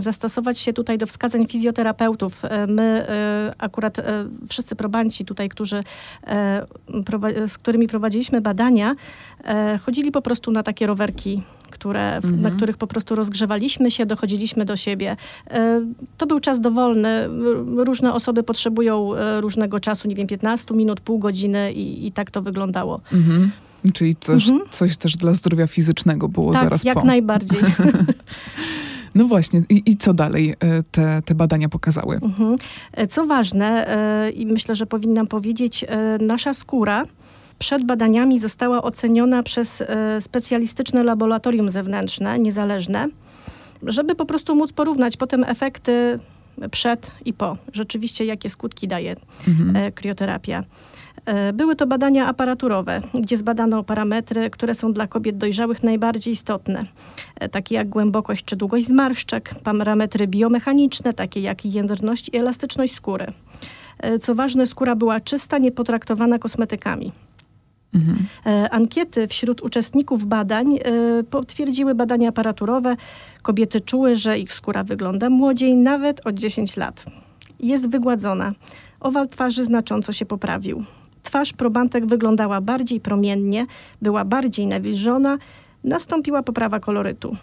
zastosować 0.00 0.58
się 0.58 0.72
tutaj 0.72 0.98
do 0.98 1.06
wskazań 1.06 1.46
fizjoterapeutów. 1.46 2.44
E, 2.44 2.66
my 2.66 2.82
e, 2.82 3.54
akurat 3.58 3.98
e, 3.98 4.02
wszyscy 4.48 4.76
probanci 4.76 5.24
tutaj, 5.24 5.48
którzy, 5.48 5.84
z 7.46 7.58
którymi 7.58 7.88
prowadziliśmy 7.88 8.40
badania, 8.40 8.94
chodzili 9.80 10.12
po 10.12 10.22
prostu 10.22 10.50
na 10.50 10.62
takie 10.62 10.86
rowerki 10.86 11.42
które, 11.70 12.16
mhm. 12.16 12.40
na 12.40 12.50
których 12.50 12.76
po 12.76 12.86
prostu 12.86 13.14
rozgrzewaliśmy 13.14 13.90
się, 13.90 14.06
dochodziliśmy 14.06 14.64
do 14.64 14.76
siebie. 14.76 15.16
To 16.18 16.26
był 16.26 16.40
czas 16.40 16.60
dowolny. 16.60 17.28
Różne 17.76 18.14
osoby 18.14 18.42
potrzebują 18.42 19.10
różnego 19.40 19.80
czasu, 19.80 20.08
nie 20.08 20.14
wiem, 20.14 20.26
15 20.26 20.74
minut, 20.74 21.00
pół 21.00 21.18
godziny 21.18 21.72
i, 21.72 22.06
i 22.06 22.12
tak 22.12 22.30
to 22.30 22.42
wyglądało. 22.42 23.00
Mhm. 23.12 23.50
Czyli 23.92 24.14
coś, 24.14 24.48
mhm. 24.48 24.70
coś 24.70 24.96
też 24.96 25.16
dla 25.16 25.34
zdrowia 25.34 25.66
fizycznego 25.66 26.28
było 26.28 26.52
tak, 26.52 26.62
zaraz 26.62 26.84
jak 26.84 26.94
po. 26.94 27.00
jak 27.00 27.06
najbardziej. 27.06 27.60
No 29.16 29.24
właśnie, 29.24 29.62
i, 29.68 29.82
i 29.86 29.96
co 29.96 30.14
dalej 30.14 30.50
e, 30.60 30.82
te, 30.82 31.22
te 31.24 31.34
badania 31.34 31.68
pokazały? 31.68 32.18
Mhm. 32.22 32.56
E, 32.92 33.06
co 33.06 33.26
ważne, 33.26 33.88
e, 33.88 34.30
i 34.30 34.46
myślę, 34.46 34.74
że 34.74 34.86
powinnam 34.86 35.26
powiedzieć, 35.26 35.84
nasza 36.20 36.54
skóra 36.54 37.04
przed 37.58 37.84
badaniami 37.84 38.38
została 38.38 38.82
oceniona 38.82 39.42
przez 39.42 39.82
specjalistyczne 40.20 41.04
laboratorium 41.04 41.70
zewnętrzne, 41.70 42.38
niezależne, 42.38 43.08
żeby 43.82 44.14
po 44.14 44.26
prostu 44.26 44.54
móc 44.54 44.72
porównać 44.72 45.16
potem 45.16 45.44
efekty 45.44 46.18
przed 46.70 47.10
i 47.24 47.32
po. 47.32 47.56
Rzeczywiście, 47.72 48.24
jakie 48.24 48.50
skutki 48.50 48.88
daje 48.88 49.16
mhm. 49.48 49.92
krioterapia. 49.92 50.64
E, 51.26 51.52
były 51.52 51.76
to 51.76 51.86
badania 51.86 52.26
aparaturowe, 52.26 53.00
gdzie 53.14 53.36
zbadano 53.36 53.84
parametry, 53.84 54.50
które 54.50 54.74
są 54.74 54.92
dla 54.92 55.06
kobiet 55.06 55.38
dojrzałych 55.38 55.82
najbardziej 55.82 56.32
istotne, 56.32 56.84
e, 57.34 57.48
takie 57.48 57.74
jak 57.74 57.88
głębokość 57.88 58.44
czy 58.44 58.56
długość 58.56 58.86
zmarszczek, 58.86 59.54
parametry 59.64 60.26
biomechaniczne, 60.26 61.12
takie 61.12 61.40
jak 61.40 61.64
jędrność 61.64 62.30
i 62.32 62.36
elastyczność 62.36 62.94
skóry. 62.94 63.26
E, 63.98 64.18
co 64.18 64.34
ważne, 64.34 64.66
skóra 64.66 64.96
była 64.96 65.20
czysta, 65.20 65.58
nie 65.58 65.72
potraktowana 65.72 66.38
kosmetykami. 66.38 67.12
Mhm. 67.94 68.26
Ankiety 68.70 69.28
wśród 69.28 69.62
uczestników 69.62 70.24
badań 70.24 70.78
potwierdziły 71.30 71.94
badania 71.94 72.28
aparaturowe. 72.28 72.96
Kobiety 73.42 73.80
czuły, 73.80 74.16
że 74.16 74.38
ich 74.38 74.52
skóra 74.52 74.84
wygląda 74.84 75.30
młodziej 75.30 75.76
nawet 75.76 76.26
o 76.26 76.32
10 76.32 76.76
lat. 76.76 77.04
Jest 77.60 77.88
wygładzona. 77.90 78.52
Owal 79.00 79.28
twarzy 79.28 79.64
znacząco 79.64 80.12
się 80.12 80.26
poprawił. 80.26 80.84
Twarz 81.26 81.52
probantek 81.52 82.06
wyglądała 82.06 82.60
bardziej 82.60 83.00
promiennie, 83.00 83.66
była 84.02 84.24
bardziej 84.24 84.66
nawilżona, 84.66 85.38
nastąpiła 85.84 86.42
poprawa 86.42 86.80
kolorytu. 86.80 87.36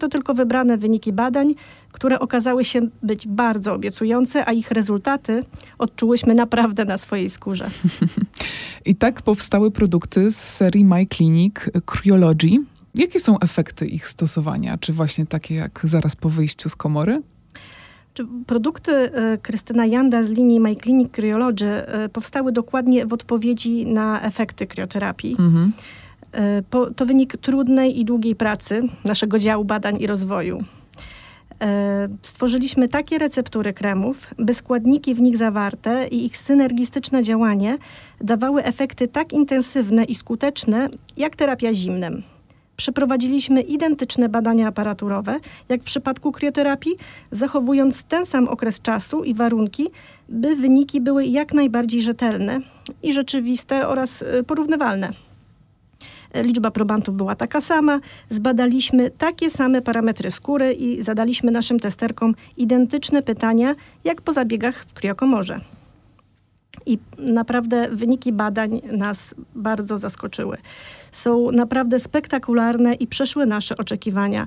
To 0.00 0.08
tylko 0.08 0.34
wybrane 0.34 0.78
wyniki 0.78 1.12
badań, 1.12 1.54
które 1.92 2.18
okazały 2.18 2.64
się 2.64 2.80
być 3.02 3.28
bardzo 3.28 3.74
obiecujące, 3.74 4.48
a 4.48 4.52
ich 4.52 4.70
rezultaty 4.70 5.44
odczułyśmy 5.78 6.34
naprawdę 6.34 6.84
na 6.84 6.98
swojej 6.98 7.30
skórze. 7.30 7.70
I 8.84 8.94
tak 8.94 9.22
powstały 9.22 9.70
produkty 9.70 10.32
z 10.32 10.36
serii 10.36 10.84
My 10.84 11.06
Clinic 11.06 11.54
Cryology. 11.86 12.58
Jakie 12.94 13.20
są 13.20 13.38
efekty 13.38 13.86
ich 13.86 14.08
stosowania? 14.08 14.78
Czy 14.78 14.92
właśnie 14.92 15.26
takie 15.26 15.54
jak 15.54 15.80
zaraz 15.84 16.16
po 16.16 16.28
wyjściu 16.28 16.68
z 16.68 16.76
komory? 16.76 17.22
Produkty 18.46 18.92
e, 18.92 19.38
Krystyna 19.38 19.86
Janda 19.86 20.22
z 20.22 20.30
linii 20.30 20.60
My 20.60 20.76
Clinic 20.76 21.12
Cryology 21.12 21.66
e, 21.66 22.08
powstały 22.08 22.52
dokładnie 22.52 23.06
w 23.06 23.12
odpowiedzi 23.12 23.86
na 23.86 24.22
efekty 24.22 24.66
krioterapii. 24.66 25.36
Mhm. 25.38 25.72
E, 26.32 26.62
to 26.96 27.06
wynik 27.06 27.36
trudnej 27.36 28.00
i 28.00 28.04
długiej 28.04 28.36
pracy 28.36 28.82
naszego 29.04 29.38
działu 29.38 29.64
badań 29.64 29.96
i 30.00 30.06
rozwoju. 30.06 30.64
Stworzyliśmy 32.22 32.88
takie 32.88 33.18
receptury 33.18 33.72
kremów, 33.72 34.26
by 34.38 34.54
składniki 34.54 35.14
w 35.14 35.20
nich 35.20 35.36
zawarte 35.36 36.08
i 36.08 36.26
ich 36.26 36.36
synergistyczne 36.36 37.22
działanie 37.22 37.78
dawały 38.20 38.64
efekty 38.64 39.08
tak 39.08 39.32
intensywne 39.32 40.04
i 40.04 40.14
skuteczne 40.14 40.88
jak 41.16 41.36
terapia 41.36 41.74
zimnem. 41.74 42.22
Przeprowadziliśmy 42.80 43.60
identyczne 43.60 44.28
badania 44.28 44.68
aparaturowe, 44.68 45.40
jak 45.68 45.80
w 45.80 45.84
przypadku 45.84 46.32
krioterapii, 46.32 46.92
zachowując 47.32 48.04
ten 48.04 48.26
sam 48.26 48.48
okres 48.48 48.80
czasu 48.80 49.24
i 49.24 49.34
warunki, 49.34 49.88
by 50.28 50.56
wyniki 50.56 51.00
były 51.00 51.26
jak 51.26 51.54
najbardziej 51.54 52.02
rzetelne 52.02 52.60
i 53.02 53.12
rzeczywiste 53.12 53.88
oraz 53.88 54.22
y, 54.22 54.44
porównywalne. 54.44 55.12
Liczba 56.34 56.70
probantów 56.70 57.14
była 57.16 57.34
taka 57.34 57.60
sama, 57.60 58.00
zbadaliśmy 58.30 59.10
takie 59.10 59.50
same 59.50 59.82
parametry 59.82 60.30
skóry 60.30 60.72
i 60.72 61.02
zadaliśmy 61.02 61.50
naszym 61.50 61.80
testerkom 61.80 62.34
identyczne 62.56 63.22
pytania, 63.22 63.74
jak 64.04 64.22
po 64.22 64.32
zabiegach 64.32 64.84
w 64.84 64.92
kriokomorze. 64.92 65.60
I 66.86 66.98
naprawdę 67.18 67.88
wyniki 67.88 68.32
badań 68.32 68.80
nas 68.92 69.34
bardzo 69.54 69.98
zaskoczyły. 69.98 70.56
Są 71.12 71.50
naprawdę 71.50 71.98
spektakularne 71.98 72.94
i 72.94 73.06
przeszły 73.06 73.46
nasze 73.46 73.76
oczekiwania. 73.76 74.46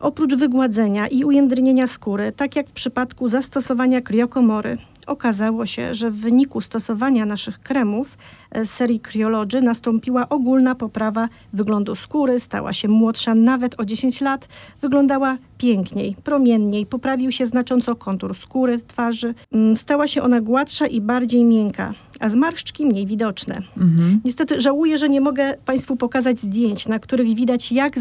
Oprócz 0.00 0.34
wygładzenia 0.34 1.08
i 1.08 1.24
ujędrnienia 1.24 1.86
skóry, 1.86 2.32
tak 2.32 2.56
jak 2.56 2.68
w 2.68 2.72
przypadku 2.72 3.28
zastosowania 3.28 4.00
kriokomory, 4.00 4.78
okazało 5.06 5.66
się, 5.66 5.94
że 5.94 6.10
w 6.10 6.16
wyniku 6.16 6.60
stosowania 6.60 7.26
naszych 7.26 7.60
kremów 7.60 8.18
z 8.54 8.70
serii 8.70 9.00
Cryology 9.00 9.60
nastąpiła 9.62 10.28
ogólna 10.28 10.74
poprawa 10.74 11.28
wyglądu 11.52 11.94
skóry, 11.94 12.40
stała 12.40 12.72
się 12.72 12.88
młodsza 12.88 13.34
nawet 13.34 13.80
o 13.80 13.84
10 13.84 14.20
lat, 14.20 14.48
wyglądała 14.82 15.38
piękniej, 15.58 16.16
promienniej, 16.24 16.86
poprawił 16.86 17.32
się 17.32 17.46
znacząco 17.46 17.96
kontur 17.96 18.34
skóry, 18.34 18.78
twarzy, 18.78 19.34
mm, 19.52 19.76
stała 19.76 20.08
się 20.08 20.22
ona 20.22 20.40
gładsza 20.40 20.86
i 20.86 21.00
bardziej 21.00 21.44
miękka, 21.44 21.94
a 22.20 22.28
zmarszczki 22.28 22.86
mniej 22.86 23.06
widoczne. 23.06 23.54
Mhm. 23.76 24.20
Niestety 24.24 24.60
żałuję, 24.60 24.98
że 24.98 25.08
nie 25.08 25.20
mogę 25.20 25.54
Państwu 25.64 25.96
pokazać 25.96 26.38
zdjęć, 26.38 26.88
na 26.88 26.98
których 26.98 27.34
widać 27.34 27.72
jak 27.72 27.98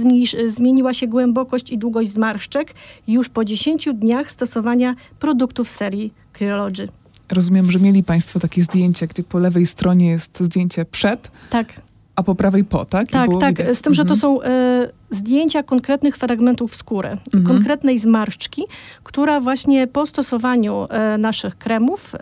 zmieniła 0.48 0.94
się 0.94 1.08
głębokość 1.08 1.72
i 1.72 1.78
długość 1.78 2.10
zmarszczek 2.12 2.74
już 3.08 3.30
po 3.30 3.46
10 3.46 3.90
dniach 3.94 4.32
stosowania 4.32 4.96
produktów 5.20 5.70
serii 5.70 6.14
Rozumiem, 7.32 7.72
że 7.72 7.80
mieli 7.80 8.04
Państwo 8.04 8.40
takie 8.40 8.64
zdjęcie, 8.64 9.08
gdzie 9.08 9.24
po 9.24 9.40
lewej 9.40 9.66
stronie 9.66 10.10
jest 10.10 10.40
zdjęcie 10.40 10.86
przed. 10.86 11.32
Tak. 11.50 11.82
A 12.16 12.24
po 12.24 12.36
prawej 12.36 12.64
po, 12.64 12.86
tak? 12.86 13.10
Tak, 13.10 13.30
tak. 13.40 13.58
Widać. 13.58 13.78
Z 13.78 13.82
tym, 13.82 13.94
że 13.94 14.06
to 14.06 14.14
mhm. 14.14 14.20
są 14.20 14.42
y, 14.42 14.48
zdjęcia 15.12 15.64
konkretnych 15.64 16.18
fragmentów 16.18 16.76
skóry, 16.76 17.10
mhm. 17.10 17.44
konkretnej 17.44 18.00
zmarszczki, 18.00 18.64
która 19.04 19.40
właśnie 19.40 19.88
po 19.88 20.06
stosowaniu 20.06 20.88
y, 21.16 21.18
naszych 21.18 21.58
kremów 21.58 22.16
y, 22.16 22.18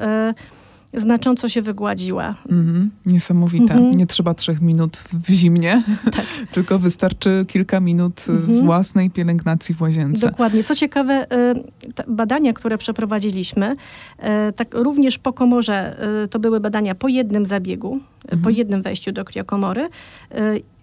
znacząco 0.93 1.50
się 1.50 1.62
wygładziła. 1.62 2.36
Mhm. 2.51 2.89
Niesamowite. 3.05 3.74
Mhm. 3.74 3.91
Nie 3.91 4.05
trzeba 4.08 4.34
trzech 4.34 4.62
minut 4.62 5.03
w 5.27 5.31
zimnie, 5.31 5.84
tak. 6.12 6.25
tylko 6.53 6.79
wystarczy 6.79 7.46
kilka 7.48 7.79
minut 7.79 8.25
mhm. 8.29 8.65
własnej 8.65 9.10
pielęgnacji 9.10 9.75
w 9.75 9.81
łazience. 9.81 10.29
Dokładnie. 10.29 10.63
Co 10.63 10.75
ciekawe, 10.75 11.27
y, 11.31 12.03
badania, 12.08 12.53
które 12.53 12.77
przeprowadziliśmy, 12.77 13.75
y, 14.50 14.53
tak 14.53 14.74
również 14.74 15.17
po 15.17 15.34
komorze, 15.34 15.98
to 16.29 16.39
były 16.39 16.60
badania 16.60 16.96
po 16.96 17.08
jednym 17.08 17.46
zabiegu, 17.46 18.00
mhm. 18.31 18.41
po 18.41 18.50
jednym 18.50 18.81
wejściu 18.81 19.12
do 19.12 19.25
kriokomory 19.25 19.89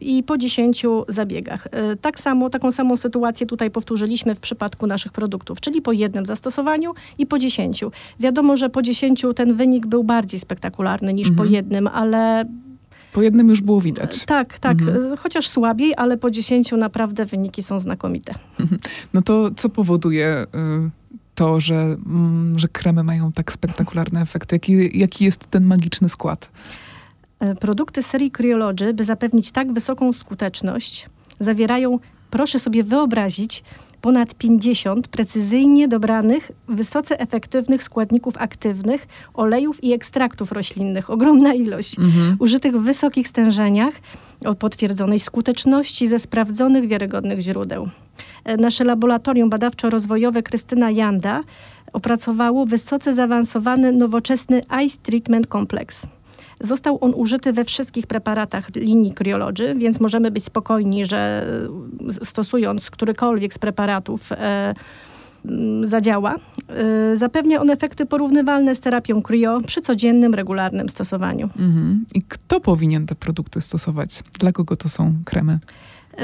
i 0.01 0.23
po 0.23 0.39
10 0.39 0.83
zabiegach. 1.09 1.69
Tak 2.01 2.21
samo, 2.21 2.51
taką 2.51 2.73
samą 2.73 2.97
sytuację 2.97 3.47
tutaj 3.47 3.71
powtórzyliśmy 3.71 4.35
w 4.35 4.41
przypadku 4.41 4.87
naszych 4.87 5.13
produktów, 5.13 5.61
czyli 5.61 5.83
po 5.83 5.93
jednym 5.93 6.27
zastosowaniu 6.27 6.95
i 7.19 7.27
po 7.27 7.39
10. 7.39 7.85
Wiadomo, 8.21 8.57
że 8.57 8.71
po 8.71 8.83
10 8.83 9.25
ten 9.37 9.55
wynik 9.55 9.87
był 9.87 10.05
bardziej 10.05 10.41
spektakularny 10.41 11.15
niż 11.15 11.29
mhm. 11.29 11.49
po 11.49 11.55
jednym, 11.55 11.87
ale 11.87 12.45
po 13.17 13.23
jednym 13.23 13.49
już 13.49 13.61
było 13.61 13.81
widać. 13.81 14.25
Tak, 14.25 14.59
tak. 14.59 14.81
Mhm. 14.81 15.17
Chociaż 15.17 15.49
słabiej, 15.49 15.95
ale 15.97 16.17
po 16.17 16.31
10 16.31 16.73
naprawdę 16.73 17.27
wyniki 17.27 17.63
są 17.63 17.81
znakomite. 17.81 18.35
No 19.15 19.23
to 19.23 19.51
co 19.57 19.69
powoduje 19.69 20.47
y, 20.87 20.91
to, 21.35 21.61
że, 21.61 21.75
mm, 21.75 22.59
że 22.59 22.69
kremy 22.69 23.03
mają 23.03 23.33
tak 23.33 23.53
spektakularne 23.53 24.21
efekty? 24.21 24.55
Jaki, 24.55 24.99
jaki 24.99 25.25
jest 25.25 25.51
ten 25.51 25.65
magiczny 25.65 26.09
skład? 26.09 26.51
E, 27.41 27.55
produkty 27.55 28.03
serii 28.03 28.31
Cryology, 28.31 28.95
by 28.95 29.05
zapewnić 29.05 29.51
tak 29.51 29.73
wysoką 29.73 30.13
skuteczność, 30.13 31.07
zawierają 31.41 31.99
proszę 32.31 32.59
sobie 32.59 32.85
wyobrazić, 32.85 33.65
ponad 34.01 34.35
50 34.35 35.09
precyzyjnie 35.09 35.89
dobranych, 35.89 36.53
wysoce 36.69 37.21
efektywnych 37.21 37.83
składników 37.83 38.35
aktywnych, 38.39 39.07
olejów 39.35 39.85
i 39.85 39.93
ekstraktów 39.93 40.53
roślinnych. 40.53 41.11
Ogromna 41.11 41.55
ilość, 41.55 41.99
mhm. 41.99 42.37
użytych 42.39 42.77
w 42.77 42.83
wysokich 42.83 43.29
stężeniach, 43.29 43.95
o 44.45 44.55
potwierdzonej 44.55 45.19
skuteczności 45.19 46.09
ze 46.09 46.19
sprawdzonych, 46.19 46.89
wiarygodnych 46.89 47.41
źródeł. 47.41 47.89
E, 48.45 48.57
nasze 48.57 48.85
laboratorium 48.85 49.51
badawczo-rozwojowe 49.51 50.43
Krystyna 50.43 50.91
Janda 50.91 51.43
opracowało 51.93 52.67
wysoce 52.67 53.15
zaawansowany, 53.15 53.93
nowoczesny 53.93 54.63
Ice 54.85 54.99
Treatment 55.03 55.47
Complex. 55.47 56.07
Został 56.61 56.99
on 57.01 57.13
użyty 57.15 57.53
we 57.53 57.65
wszystkich 57.65 58.07
preparatach 58.07 58.75
linii 58.75 59.15
Kryology, 59.15 59.75
więc 59.75 60.01
możemy 60.01 60.31
być 60.31 60.45
spokojni, 60.45 61.07
że 61.07 61.47
e, 62.21 62.25
stosując 62.25 62.91
którykolwiek 62.91 63.55
z 63.55 63.59
preparatów 63.59 64.33
e, 64.33 64.75
zadziała. 65.85 66.35
E, 66.69 67.17
zapewnia 67.17 67.61
on 67.61 67.71
efekty 67.71 68.07
porównywalne 68.07 68.75
z 68.75 68.81
terapią 68.81 69.23
cryo 69.23 69.61
przy 69.67 69.81
codziennym, 69.81 70.35
regularnym 70.35 70.89
stosowaniu. 70.89 71.49
Mhm. 71.59 72.05
I 72.15 72.23
kto 72.23 72.61
powinien 72.61 73.07
te 73.07 73.15
produkty 73.15 73.61
stosować? 73.61 74.23
Dla 74.39 74.53
kogo 74.53 74.77
to 74.77 74.89
są 74.89 75.13
kremy? 75.25 75.59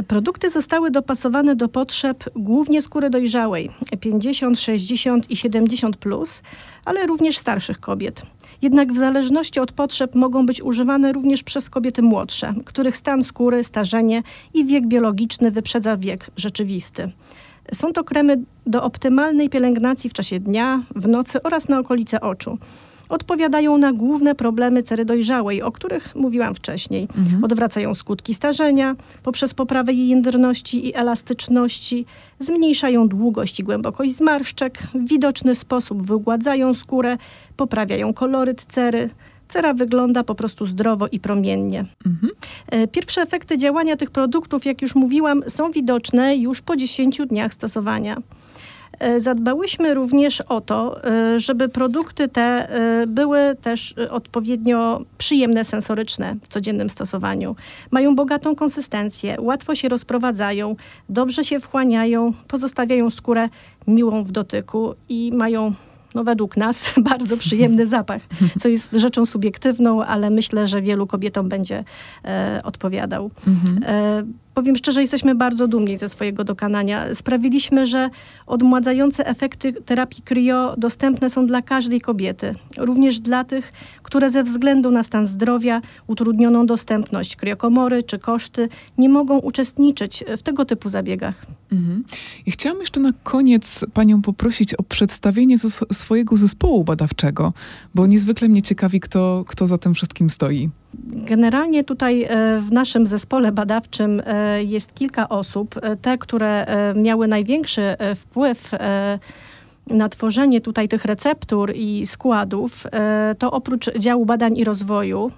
Produkty 0.09 0.51
zostały 0.51 0.91
dopasowane 0.91 1.57
do 1.57 1.69
potrzeb 1.69 2.25
głównie 2.37 2.83
skóry 2.83 3.11
dojrzałej 3.11 3.71
50, 4.01 4.61
60 4.61 5.31
i 5.31 5.37
70, 5.37 5.97
plus, 5.97 6.43
ale 6.85 7.07
również 7.07 7.39
starszych 7.39 7.81
kobiet. 7.81 8.23
Jednak 8.63 8.93
w 8.93 8.99
zależności 8.99 9.61
od 9.61 9.73
potrzeb 9.73 10.15
mogą 10.15 10.47
być 10.47 10.63
używane 10.63 11.13
również 11.13 11.43
przez 11.43 11.71
kobiety 11.71 12.03
młodsze, 12.03 12.55
których 12.65 12.97
stan 12.97 13.25
skóry, 13.25 13.65
starzenie 13.65 14.23
i 14.55 14.65
wiek 14.65 14.87
biologiczny 14.87 15.51
wyprzedza 15.51 15.97
wiek 15.97 16.31
rzeczywisty. 16.37 17.13
Są 17.75 17.93
to 17.93 18.05
kremy 18.05 18.37
do 18.67 18.83
optymalnej 18.83 19.49
pielęgnacji 19.49 20.11
w 20.11 20.13
czasie 20.13 20.41
dnia, 20.41 20.83
w 20.97 21.09
nocy 21.09 21.43
oraz 21.43 21.69
na 21.69 21.79
okolice 21.79 22.21
oczu 22.21 22.59
odpowiadają 23.09 23.79
na 23.79 23.93
główne 23.93 24.35
problemy 24.35 24.83
cery 24.83 25.05
dojrzałej, 25.05 25.63
o 25.63 25.73
których 25.73 26.15
mówiłam 26.15 26.55
wcześniej. 26.55 27.09
Mhm. 27.19 27.45
Odwracają 27.45 27.95
skutki 27.95 28.35
starzenia 28.35 28.97
poprzez 29.23 29.55
poprawę 29.55 29.93
jej 29.93 30.09
jędrności 30.09 30.89
i 30.89 30.95
elastyczności, 30.95 32.07
zmniejszają 32.39 33.09
długość 33.09 33.61
i 33.61 33.65
głębokość 33.65 34.17
zmarszczek, 34.17 34.79
w 34.95 35.09
widoczny 35.09 35.55
sposób 35.55 36.03
wygładzają 36.03 36.75
skórę, 36.75 37.19
poprawiają 37.57 38.15
koloryt 38.15 38.65
cery, 38.65 39.11
cera 39.49 39.75
wygląda 39.75 40.25
po 40.25 40.35
prostu 40.35 40.67
zdrowo 40.67 41.09
i 41.09 41.21
promiennie. 41.21 41.85
Mhm. 42.07 42.33
E, 42.67 42.89
pierwsze 42.89 43.23
efekty 43.23 43.59
działania 43.59 43.97
tych 43.97 44.11
produktów, 44.11 44.65
jak 44.65 44.83
już 44.83 44.95
mówiłam, 44.95 45.43
są 45.49 45.71
widoczne 45.71 46.37
już 46.37 46.61
po 46.61 46.77
10 46.77 47.21
dniach 47.27 47.55
stosowania. 47.55 48.17
E, 49.03 49.21
zadbałyśmy 49.21 49.95
również 49.95 50.41
o 50.41 50.61
to, 50.61 51.05
e, 51.05 51.41
żeby 51.41 51.69
produkty 51.69 52.29
te 52.29 52.43
e, 52.43 53.07
były 53.07 53.57
też 53.63 53.95
odpowiednio 54.11 55.03
przyjemne 55.19 55.65
sensoryczne 55.65 56.37
w 56.43 56.49
codziennym 56.49 56.91
stosowaniu. 56.91 57.57
Mają 57.91 58.17
bogatą 58.17 58.55
konsystencję, 58.55 59.37
łatwo 59.41 59.75
się 59.75 59.89
rozprowadzają, 59.89 60.77
dobrze 61.09 61.45
się 61.45 61.61
wchłaniają, 61.61 62.33
pozostawiają 62.49 63.11
skórę 63.11 63.49
miłą 63.87 64.25
w 64.25 64.33
dotyku 64.33 64.95
i 65.09 65.33
mają 65.35 65.73
no 66.15 66.25
według 66.25 66.57
nas 66.57 66.93
bardzo 67.11 67.37
przyjemny 67.37 67.87
zapach, 67.87 68.23
co 68.61 68.69
jest 68.69 68.93
rzeczą 68.93 69.27
subiektywną, 69.27 70.05
ale 70.05 70.31
myślę, 70.31 70.67
że 70.67 70.83
wielu 70.83 71.07
kobietom 71.07 71.49
będzie 71.49 71.85
e, 72.25 72.61
odpowiadał. 72.65 73.31
Mhm. 73.47 73.85
E, 73.87 74.23
powiem 74.55 74.77
szczerze, 74.77 75.01
jesteśmy 75.01 75.35
bardzo 75.35 75.69
dumni 75.69 75.99
ze 75.99 76.09
swojego 76.09 76.45
dokonania. 76.45 77.15
Sprawiliśmy, 77.15 77.87
że 77.87 78.11
odmładzające 78.47 79.27
efekty 79.27 79.73
terapii 79.73 80.23
kryo 80.23 80.75
dostępne 80.79 81.31
są 81.31 81.47
dla 81.47 81.63
każdej 81.63 82.01
kobiety, 82.01 82.55
również 82.77 83.19
dla 83.19 83.45
tych, 83.45 83.73
które 84.03 84.31
ze 84.31 84.45
względu 84.45 84.91
na 84.91 85.03
stan 85.03 85.27
zdrowia, 85.27 85.81
utrudnioną 86.07 86.67
dostępność 86.67 87.37
kryokomory 87.37 88.03
czy 88.03 88.19
koszty 88.19 88.69
nie 88.99 89.09
mogą 89.09 89.39
uczestniczyć 89.39 90.25
w 90.39 90.43
tego 90.43 90.65
typu 90.65 90.89
zabiegach. 90.89 91.35
Mhm. 91.73 92.05
Chciałam 92.49 92.81
jeszcze 92.81 93.01
na 93.01 93.11
koniec 93.23 93.85
Panią 93.95 94.23
poprosić 94.23 94.75
o 94.75 94.83
przedstawienie 94.83 95.57
swojego 95.93 96.37
zespołu 96.37 96.85
badawczego, 96.85 97.53
bo 97.95 98.07
niezwykle 98.07 98.49
mnie 98.49 98.63
ciekawi, 98.63 99.01
kto, 99.01 99.45
kto 99.47 99.67
za 99.67 99.79
tym 99.79 99.95
wszystkim 99.95 100.31
stoi. 100.31 100.71
Generalnie 101.15 101.85
tutaj 101.85 102.23
e, 102.23 102.29
w 102.61 102.73
naszym 102.73 103.07
zespole 103.07 103.53
badawczym 103.53 104.23
e, 104.27 104.65
jest 104.65 104.95
kilka 104.95 105.29
osób. 105.29 105.75
E, 105.83 105.97
te, 105.97 106.19
które 106.19 106.67
miały 106.97 107.29
największy 107.29 107.97
wpływ 108.17 108.71
na 109.87 110.09
tworzenie 110.09 110.61
tutaj 110.61 110.89
tych 110.89 111.05
receptur 111.05 111.73
i 111.75 112.07
składów, 112.07 112.87
to 113.39 113.51
oprócz 113.51 113.99
działu 113.99 114.27
badań 114.27 114.59
i 114.59 114.65
rozwoju 114.65 115.31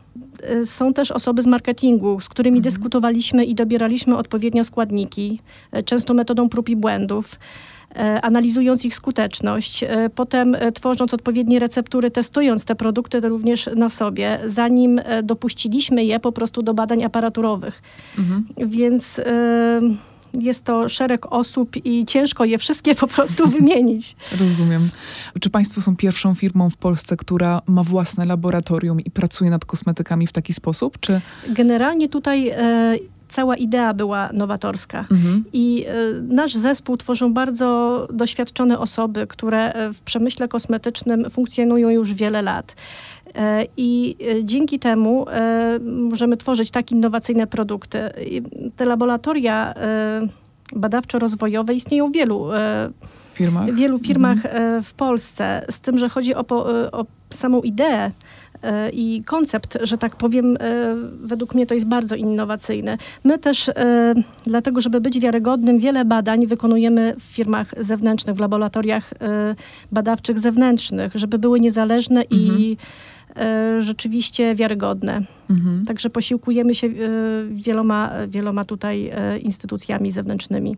są 0.65 0.93
też 0.93 1.11
osoby 1.11 1.43
z 1.43 1.47
marketingu, 1.47 2.21
z 2.21 2.29
którymi 2.29 2.59
mhm. 2.59 2.75
dyskutowaliśmy 2.75 3.45
i 3.45 3.55
dobieraliśmy 3.55 4.17
odpowiednio 4.17 4.65
składniki, 4.65 5.41
często 5.85 6.15
metodą 6.15 6.49
prób 6.49 6.69
i 6.69 6.77
błędów. 6.77 7.39
E, 7.97 8.21
analizując 8.23 8.85
ich 8.85 8.95
skuteczność, 8.95 9.85
potem 10.15 10.57
tworząc 10.75 11.15
odpowiednie 11.15 11.59
receptury, 11.59 12.11
testując 12.11 12.65
te 12.65 12.75
produkty 12.75 13.21
również 13.21 13.71
na 13.77 13.89
sobie, 13.89 14.39
zanim 14.47 15.01
dopuściliśmy 15.23 16.05
je 16.05 16.21
po 16.21 16.33
prostu 16.33 16.63
do 16.63 16.75
badań 16.75 17.05
aparaturowych. 17.05 17.83
Mhm. 18.19 18.45
Więc 18.57 19.21
jest 20.41 20.65
to 20.65 20.89
szereg 20.89 21.33
osób 21.33 21.77
i 21.87 22.07
ciężko 22.07 22.45
je 22.45 22.59
wszystkie 22.59 22.95
po 22.95 23.07
prostu 23.07 23.49
wymienić. 23.59 24.17
Rozumiem. 24.41 24.91
Czy 25.41 25.51
Państwo 25.51 25.81
są 25.81 25.97
pierwszą 25.97 26.35
firmą 26.35 26.71
w 26.71 26.77
Polsce, 26.77 27.17
która 27.17 27.63
ma 27.67 27.83
własne 27.83 28.25
laboratorium 28.25 29.01
i 29.01 29.11
pracuje 29.11 29.51
nad 29.51 29.65
kosmetykami 29.65 30.27
w 30.27 30.33
taki 30.33 30.53
sposób? 30.53 31.01
Czy... 31.01 31.21
Generalnie 31.49 32.09
tutaj 32.09 32.53
cała 33.35 33.57
idea 33.57 33.95
była 33.95 34.31
nowatorska. 34.33 35.01
Mhm. 35.01 35.45
I 35.53 35.87
y, 35.89 36.23
nasz 36.35 36.55
zespół 36.55 36.97
tworzą 36.97 37.35
bardzo 37.35 38.09
doświadczone 38.13 38.79
osoby, 38.79 39.27
które 39.27 39.73
e, 39.73 39.93
w 39.93 40.01
przemyśle 40.01 40.49
kosmetycznym 40.49 41.31
funkcjonują 41.31 41.89
już 41.89 42.13
wiele 42.13 42.43
lat. 42.43 42.77
E, 43.35 43.67
I 43.77 44.17
dzięki 44.43 44.79
temu 44.79 45.27
możemy 45.81 46.37
tworzyć 46.37 46.71
tak 46.71 46.93
innowacyjne 46.93 47.47
produkty. 47.47 47.99
Te 48.77 48.85
laboratoria 48.85 49.75
badawczo-rozwojowe 50.73 51.75
istnieją 51.75 52.11
w 52.11 52.13
wielu 52.13 52.49
firmach, 53.35 53.75
wielu 53.75 53.99
firmach 53.99 54.47
mhm. 54.47 54.83
w 54.83 54.95
Polsce, 54.95 55.67
z 55.71 55.81
tym, 55.81 55.99
że 55.99 56.09
chodzi 56.09 56.35
o, 56.35 56.45
o 56.93 57.07
samą 57.31 57.63
ideę 57.63 58.11
E, 58.65 58.91
i 58.91 59.23
koncept, 59.25 59.79
że 59.83 59.99
tak 59.99 60.17
powiem, 60.17 60.57
e, 60.57 60.95
według 61.23 61.55
mnie 61.55 61.67
to 61.67 61.75
jest 61.75 61.87
bardzo 61.87 62.17
innowacyjny. 62.17 62.99
My 63.25 63.39
też, 63.39 63.69
e, 63.69 64.15
dlatego 64.47 64.81
żeby 64.81 65.01
być 65.01 65.21
wiarygodnym, 65.21 65.79
wiele 65.79 66.05
badań 66.05 66.47
wykonujemy 66.47 67.15
w 67.19 67.23
firmach 67.23 67.75
zewnętrznych, 67.81 68.37
w 68.37 68.39
laboratoriach 68.39 69.15
badawczych 69.93 70.39
zewnętrznych, 70.39 71.13
żeby 71.15 71.39
były 71.39 71.61
niezależne 71.61 72.21
mhm. 72.21 72.41
i 72.61 72.77
rzeczywiście 73.81 74.55
wiarygodne. 74.55 75.23
Mhm. 75.51 75.85
Także 75.87 76.11
posiłkujemy 76.11 76.75
się 76.75 76.89
wieloma, 77.51 78.13
wieloma 78.29 78.65
tutaj 78.65 79.13
instytucjami 79.41 80.11
zewnętrznymi 80.11 80.77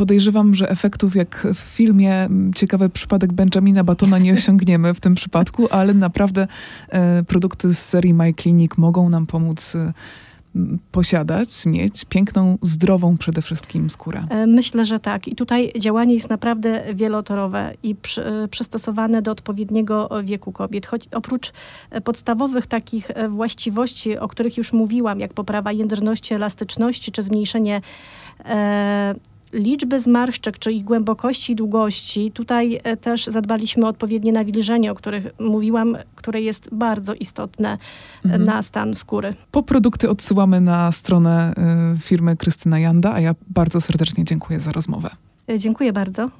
podejrzewam, 0.00 0.54
że 0.54 0.70
efektów 0.70 1.16
jak 1.16 1.46
w 1.54 1.58
filmie 1.58 2.28
ciekawy 2.54 2.88
przypadek 2.88 3.32
Benjamina 3.32 3.84
Batona 3.84 4.18
nie 4.18 4.32
osiągniemy 4.32 4.94
w 4.94 5.00
tym 5.00 5.14
przypadku, 5.14 5.68
ale 5.70 5.94
naprawdę 5.94 6.48
e, 6.88 7.22
produkty 7.22 7.74
z 7.74 7.78
serii 7.78 8.14
My 8.14 8.34
Clinic 8.34 8.72
mogą 8.76 9.08
nam 9.08 9.26
pomóc 9.26 9.74
e, 9.74 9.92
posiadać, 10.92 11.66
mieć 11.66 12.04
piękną, 12.04 12.58
zdrową 12.62 13.18
przede 13.18 13.42
wszystkim 13.42 13.90
skórę. 13.90 14.24
E, 14.30 14.46
myślę, 14.46 14.84
że 14.84 15.00
tak. 15.00 15.28
I 15.28 15.34
tutaj 15.34 15.72
działanie 15.78 16.14
jest 16.14 16.30
naprawdę 16.30 16.94
wielotorowe 16.94 17.74
i 17.82 17.94
przy, 17.94 18.48
przystosowane 18.50 19.22
do 19.22 19.30
odpowiedniego 19.30 20.08
wieku 20.24 20.52
kobiet. 20.52 20.86
Choć 20.86 21.08
oprócz 21.12 21.52
podstawowych 22.04 22.66
takich 22.66 23.10
właściwości, 23.28 24.18
o 24.18 24.28
których 24.28 24.56
już 24.56 24.72
mówiłam, 24.72 25.20
jak 25.20 25.34
poprawa 25.34 25.72
jędrności, 25.72 26.34
elastyczności 26.34 27.12
czy 27.12 27.22
zmniejszenie 27.22 27.80
e, 28.44 29.14
liczby 29.52 30.00
zmarszczek, 30.00 30.58
czy 30.58 30.72
ich 30.72 30.84
głębokości 30.84 31.52
i 31.52 31.56
długości, 31.56 32.32
tutaj 32.32 32.80
e, 32.84 32.96
też 32.96 33.26
zadbaliśmy 33.26 33.84
o 33.86 33.88
odpowiednie 33.88 34.32
nawilżenie, 34.32 34.92
o 34.92 34.94
których 34.94 35.26
mówiłam, 35.40 35.96
które 36.14 36.40
jest 36.40 36.68
bardzo 36.72 37.14
istotne 37.14 37.68
e, 37.68 37.78
mhm. 38.24 38.44
na 38.44 38.62
stan 38.62 38.94
skóry. 38.94 39.34
Po 39.50 39.62
produkty 39.62 40.10
odsyłamy 40.10 40.60
na 40.60 40.92
stronę 40.92 41.54
e, 41.56 41.98
firmy 42.00 42.36
Krystyna 42.36 42.78
Janda, 42.78 43.12
a 43.12 43.20
ja 43.20 43.34
bardzo 43.48 43.80
serdecznie 43.80 44.24
dziękuję 44.24 44.60
za 44.60 44.72
rozmowę. 44.72 45.10
Dziękuję 45.58 45.92
bardzo. 45.92 46.28